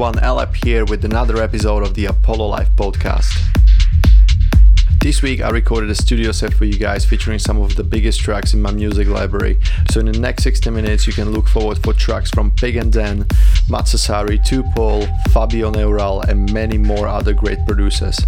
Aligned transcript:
everyone, 0.00 0.22
Alep 0.22 0.54
here 0.64 0.84
with 0.84 1.04
another 1.04 1.42
episode 1.42 1.82
of 1.82 1.94
the 1.94 2.04
Apollo 2.04 2.46
Life 2.46 2.68
podcast. 2.76 3.36
This 5.00 5.22
week 5.22 5.40
I 5.40 5.50
recorded 5.50 5.90
a 5.90 5.94
studio 5.96 6.30
set 6.30 6.54
for 6.54 6.66
you 6.66 6.78
guys 6.78 7.04
featuring 7.04 7.40
some 7.40 7.60
of 7.60 7.74
the 7.74 7.82
biggest 7.82 8.20
tracks 8.20 8.54
in 8.54 8.62
my 8.62 8.70
music 8.70 9.08
library. 9.08 9.58
So 9.90 9.98
in 9.98 10.06
the 10.06 10.20
next 10.20 10.44
60 10.44 10.70
minutes 10.70 11.08
you 11.08 11.12
can 11.12 11.32
look 11.32 11.48
forward 11.48 11.82
for 11.82 11.92
tracks 11.92 12.30
from 12.30 12.52
Pig 12.52 12.76
and 12.76 12.92
Dan, 12.92 13.26
Matt 13.68 13.86
Sassari, 13.86 14.38
Tupol, 14.38 15.08
Fabio 15.32 15.70
Neural 15.70 16.20
and 16.20 16.52
many 16.52 16.78
more 16.78 17.08
other 17.08 17.32
great 17.32 17.58
producers. 17.66 18.20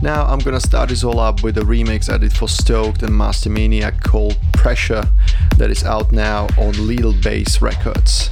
Now 0.00 0.24
I'm 0.24 0.38
gonna 0.38 0.60
start 0.60 0.88
this 0.88 1.04
all 1.04 1.20
up 1.20 1.42
with 1.42 1.58
a 1.58 1.60
remix 1.60 2.10
I 2.10 2.16
did 2.16 2.32
for 2.32 2.48
Stoked 2.48 3.02
and 3.02 3.14
Master 3.14 3.50
Maniac 3.50 4.02
called 4.02 4.38
Pressure 4.54 5.04
that 5.58 5.70
is 5.70 5.84
out 5.84 6.10
now 6.10 6.46
on 6.56 6.86
Little 6.86 7.12
Bass 7.12 7.60
Records. 7.60 8.30